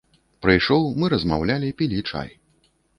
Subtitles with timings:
[0.45, 2.29] Прыйшоў, мы размаўлялі, пілі чай.